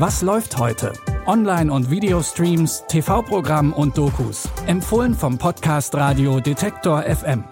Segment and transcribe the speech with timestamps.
[0.00, 0.94] Was läuft heute?
[1.26, 4.48] Online- und Videostreams, TV-Programm und Dokus.
[4.66, 7.44] Empfohlen vom Podcast Radio Detektor FM.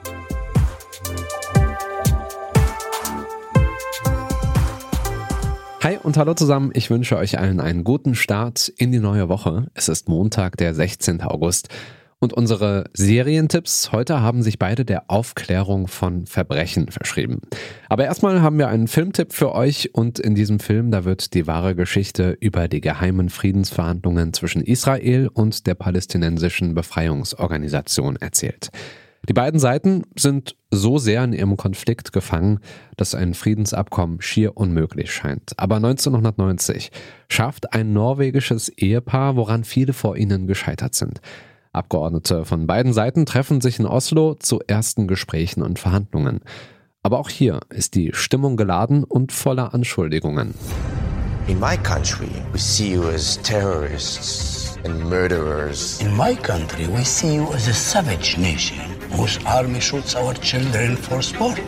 [5.83, 6.71] Hi und hallo zusammen.
[6.73, 9.67] Ich wünsche euch allen einen guten Start in die neue Woche.
[9.75, 11.21] Es ist Montag, der 16.
[11.21, 11.69] August.
[12.21, 17.43] Und unsere Serientipps heute haben sich beide der Aufklärung von Verbrechen verschrieben.
[17.89, 21.47] Aber erstmal haben wir einen Filmtipp für euch und in diesem Film, da wird die
[21.47, 28.71] wahre Geschichte über die geheimen Friedensverhandlungen zwischen Israel und der palästinensischen Befreiungsorganisation erzählt.
[29.29, 32.61] Die beiden Seiten sind so sehr in ihrem Konflikt gefangen,
[32.97, 35.53] dass ein Friedensabkommen schier unmöglich scheint.
[35.57, 36.91] Aber 1990
[37.29, 41.21] schafft ein norwegisches Ehepaar, woran viele vor ihnen gescheitert sind.
[41.73, 46.41] Abgeordnete von beiden Seiten treffen sich in Oslo zu ersten Gesprächen und Verhandlungen.
[47.03, 50.55] Aber auch hier ist die Stimmung geladen und voller Anschuldigungen.
[51.49, 55.99] In my country, we see you as terrorists and murderers.
[56.01, 58.79] In my country, we see you as a savage nation
[59.13, 61.59] whose army shoots our children for sport.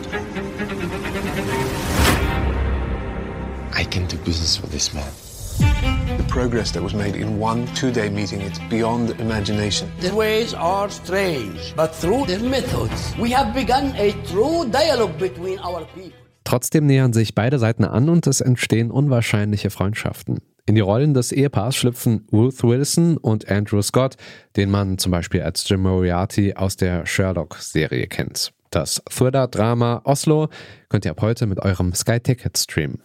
[3.73, 5.20] I can do business with this man.
[5.59, 9.91] The progress that was made in one two-day meeting, it's beyond imagination.
[9.99, 15.59] The ways are strange, but through the methods, we have begun a true dialogue between
[15.59, 16.11] our people.
[16.43, 20.39] Trotzdem nähern sich beide Seiten an und es entstehen unwahrscheinliche Freundschaften.
[20.65, 24.15] In die Rollen des Ehepaars schlüpfen Ruth Wilson und Andrew Scott,
[24.55, 28.53] den man zum Beispiel als Jim Moriarty aus der Sherlock-Serie kennt.
[28.69, 30.49] Das Thriller-Drama Oslo
[30.87, 33.01] könnt ihr ab heute mit eurem Sky Ticket streamen.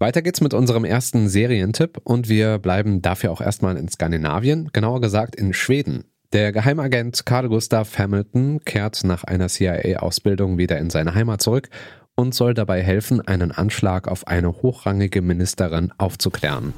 [0.00, 5.00] Weiter geht's mit unserem ersten Serientipp und wir bleiben dafür auch erstmal in Skandinavien, genauer
[5.00, 6.04] gesagt in Schweden.
[6.32, 11.68] Der Geheimagent Carl Gustav Hamilton kehrt nach einer CIA-Ausbildung wieder in seine Heimat zurück
[12.14, 16.74] und soll dabei helfen, einen Anschlag auf eine hochrangige Ministerin aufzuklären.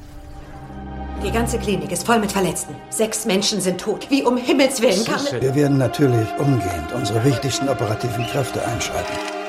[1.23, 2.73] Die ganze Klinik ist voll mit Verletzten.
[2.89, 4.09] Sechs Menschen sind tot.
[4.09, 5.21] Wie um Himmels Willen kann...
[5.39, 9.40] Wir werden natürlich umgehend unsere wichtigsten operativen Kräfte einschalten.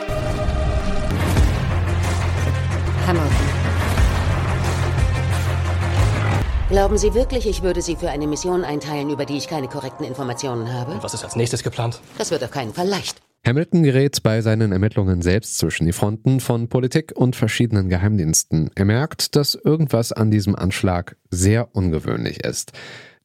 [6.72, 10.06] Glauben Sie wirklich, ich würde Sie für eine Mission einteilen, über die ich keine korrekten
[10.06, 10.96] Informationen habe?
[11.02, 12.00] Was ist als nächstes geplant?
[12.16, 13.20] Das wird auf keinen Fall leicht.
[13.46, 18.70] Hamilton gerät bei seinen Ermittlungen selbst zwischen die Fronten von Politik und verschiedenen Geheimdiensten.
[18.74, 22.72] Er merkt, dass irgendwas an diesem Anschlag sehr ungewöhnlich ist.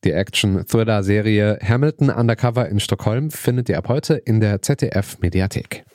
[0.03, 5.85] Die Action-Thriller-Serie Hamilton Undercover in Stockholm findet ihr ab heute in der ZDF-Mediathek.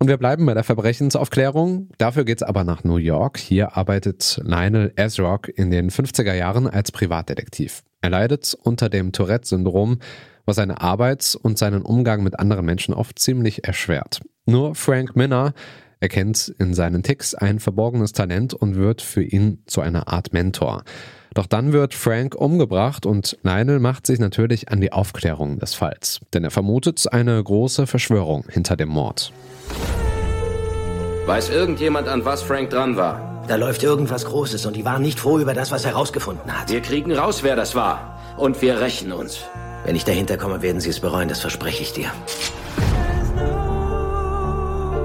[0.00, 1.90] Und wir bleiben bei der Verbrechensaufklärung.
[1.98, 3.36] Dafür geht's aber nach New York.
[3.36, 7.82] Hier arbeitet Lionel Ezrock in den 50er Jahren als Privatdetektiv.
[8.00, 9.98] Er leidet unter dem Tourette-Syndrom,
[10.44, 14.20] was seine Arbeit und seinen Umgang mit anderen Menschen oft ziemlich erschwert.
[14.46, 15.52] Nur Frank Minner
[15.98, 20.84] erkennt in seinen Ticks ein verborgenes Talent und wird für ihn zu einer Art Mentor.
[21.38, 26.18] Doch dann wird Frank umgebracht und Lionel macht sich natürlich an die Aufklärung des Falls,
[26.34, 29.32] denn er vermutet eine große Verschwörung hinter dem Mord.
[31.26, 33.44] Weiß irgendjemand, an was Frank dran war?
[33.46, 36.72] Da läuft irgendwas Großes und die waren nicht froh über das, was er herausgefunden hat.
[36.72, 38.18] Wir kriegen raus, wer das war.
[38.36, 39.44] Und wir rächen uns.
[39.84, 42.10] Wenn ich dahinter komme, werden sie es bereuen, das verspreche ich dir.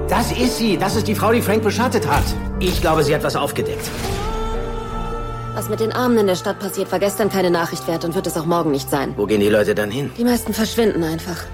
[0.08, 0.78] Das ist sie.
[0.78, 2.24] Das ist die Frau, die Frank beschattet hat.
[2.58, 3.88] Ich glaube, sie hat was aufgedeckt.
[5.54, 8.26] Was mit den Armen in der Stadt passiert, war gestern keine Nachricht wert und wird
[8.26, 9.14] es auch morgen nicht sein.
[9.16, 10.10] Wo gehen die Leute dann hin?
[10.18, 11.44] Die meisten verschwinden einfach.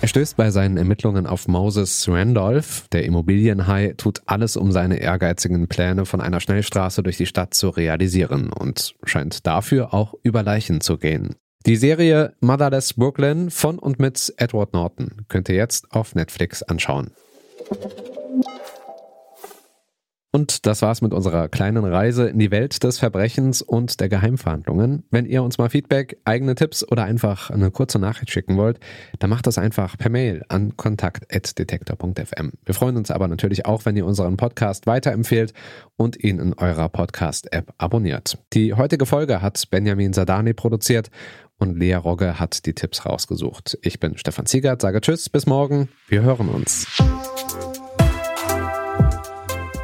[0.00, 2.88] Er stößt bei seinen Ermittlungen auf Moses Randolph.
[2.90, 7.68] Der Immobilienhai tut alles, um seine ehrgeizigen Pläne von einer Schnellstraße durch die Stadt zu
[7.68, 11.36] realisieren und scheint dafür auch über Leichen zu gehen.
[11.64, 17.12] Die Serie Motherless Brooklyn von und mit Edward Norton könnt ihr jetzt auf Netflix anschauen.
[20.38, 25.02] Und das war's mit unserer kleinen Reise in die Welt des Verbrechens und der Geheimverhandlungen.
[25.10, 28.78] Wenn ihr uns mal Feedback, eigene Tipps oder einfach eine kurze Nachricht schicken wollt,
[29.18, 32.52] dann macht das einfach per Mail an kontakt.detektor.fm.
[32.64, 35.54] Wir freuen uns aber natürlich auch, wenn ihr unseren Podcast weiterempfehlt
[35.96, 38.38] und ihn in eurer Podcast-App abonniert.
[38.52, 41.10] Die heutige Folge hat Benjamin Sadani produziert
[41.58, 43.76] und Lea Rogge hat die Tipps rausgesucht.
[43.82, 45.88] Ich bin Stefan Ziegert, sage Tschüss, bis morgen.
[46.06, 46.86] Wir hören uns.